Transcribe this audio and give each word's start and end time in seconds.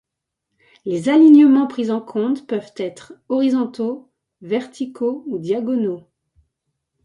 Les 0.83 1.09
alignements 1.09 1.67
pris 1.67 1.91
en 1.91 2.01
compte 2.01 2.47
peuvent 2.47 2.73
être 2.75 3.13
horizontaux, 3.29 4.09
verticaux 4.41 5.23
ou 5.27 5.37
diagonaux. 5.37 6.09